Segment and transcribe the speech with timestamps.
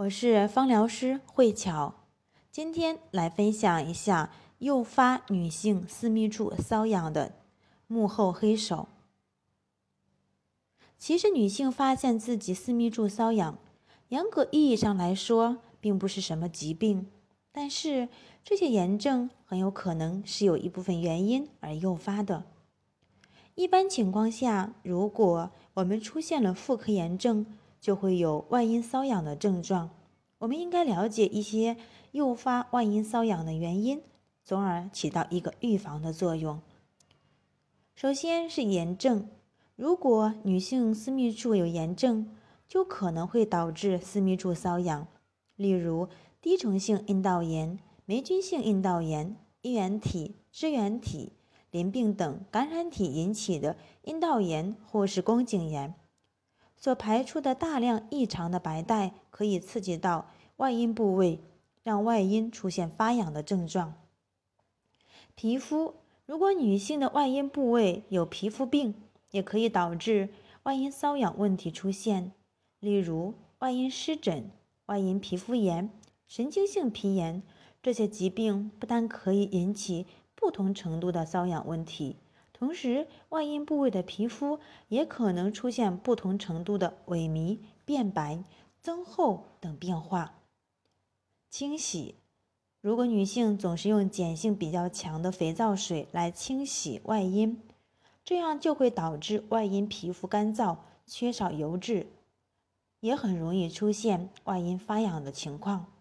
[0.00, 1.94] 我是芳疗师慧巧，
[2.52, 7.32] 今天来分享一下诱发女性私密处瘙痒的
[7.86, 8.88] 幕后黑手。
[10.98, 13.56] 其实，女性发现自己私密处瘙痒，
[14.08, 17.06] 严格意义上来说，并不是什么疾病，
[17.50, 18.10] 但是
[18.44, 22.44] 这些炎症很有可能是有一部分原因而诱发的。
[23.54, 27.46] 一般情况下，如果我们出现了妇科炎症，
[27.86, 29.90] 就会有外阴瘙痒的症状，
[30.38, 31.76] 我们应该了解一些
[32.10, 34.02] 诱发外阴瘙痒的原因，
[34.42, 36.60] 从而起到一个预防的作用。
[37.94, 39.28] 首先是炎症，
[39.76, 42.28] 如果女性私密处有炎症，
[42.66, 45.06] 就可能会导致私密处瘙痒，
[45.54, 46.08] 例如
[46.40, 51.34] 滴虫性阴道炎、霉菌性阴道炎、衣原体、支原体、
[51.70, 55.94] 淋病等感染体引起的阴道炎或是宫颈炎。
[56.86, 61.40] 所排出的大量异常的白带可以刺激到外阴部位，
[61.82, 63.94] 让外阴出现发痒的症状。
[65.34, 65.94] 皮肤，
[66.26, 68.94] 如果女性的外阴部位有皮肤病，
[69.32, 70.28] 也可以导致
[70.62, 72.30] 外阴瘙痒问题出现，
[72.78, 74.52] 例如外阴湿疹、
[74.84, 75.90] 外阴皮肤炎、
[76.28, 77.42] 神经性皮炎。
[77.82, 82.14] 这些疾病不但可以引起不同程度的瘙痒问题。
[82.58, 88.42] 同时，外阴部位的皮肤也可能出现不同程度的萎靡、变白、
[88.80, 90.38] 增厚等变化。
[91.50, 92.14] 清洗，
[92.80, 97.60] 如果女性总是用碱性比较强的肥皂水来清洗外阴，
[98.24, 102.06] 这样就会导致外阴皮肤干燥、缺少油脂，
[103.00, 105.92] 也很容易出现外阴发痒的情况。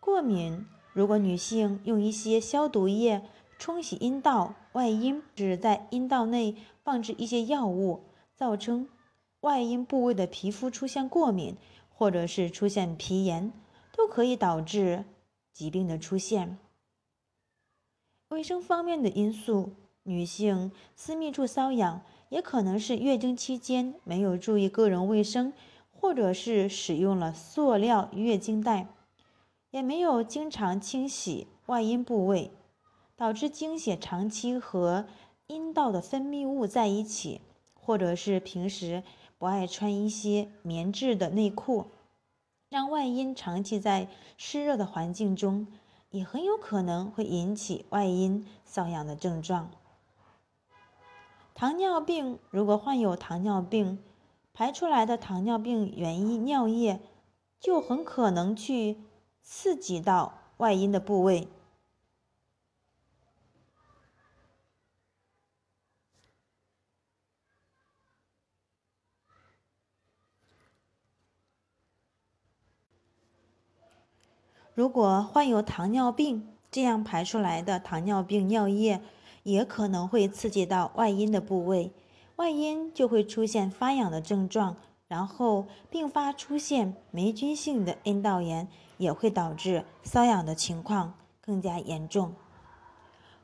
[0.00, 3.22] 过敏，如果女性用一些消毒液。
[3.64, 8.02] 冲洗阴道外阴，指在阴道内放置一些药物，
[8.34, 8.86] 造成
[9.40, 11.56] 外阴部位的皮肤出现过敏，
[11.88, 13.50] 或者是出现皮炎，
[13.96, 15.06] 都可以导致
[15.50, 16.58] 疾病的出现。
[18.28, 25.54] 卫生方面的因素，女性私密处瘙痒也可能是月经期间没有注意个人卫生，
[25.90, 28.88] 或者是使用了塑料月经带，
[29.70, 32.50] 也没有经常清洗外阴部位。
[33.24, 35.06] 导致经血长期和
[35.46, 37.40] 阴道的分泌物在一起，
[37.72, 39.02] 或者是平时
[39.38, 41.86] 不爱穿一些棉质的内裤，
[42.68, 45.66] 让外阴长期在湿热的环境中，
[46.10, 49.70] 也很有可能会引起外阴瘙痒的症状。
[51.54, 53.98] 糖尿病，如果患有糖尿病，
[54.52, 57.00] 排出来的糖尿病原因尿液
[57.58, 58.98] 就很可能去
[59.40, 61.48] 刺激到外阴的部位。
[74.74, 79.00] 如果患有糖尿病，这样排出来的糖尿病尿液
[79.44, 81.92] 也可能会刺激到外阴的部位，
[82.36, 84.76] 外阴就会出现发痒的症状，
[85.06, 88.66] 然后并发出现霉菌性的阴道炎，
[88.98, 92.34] 也会导致瘙痒的情况更加严重。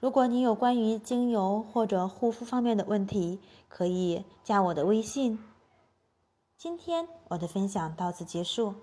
[0.00, 5.38] 如果你有关于精油或者护肤方面的问题，可以加我的微信。
[6.56, 8.74] 今天我的分享到此结束。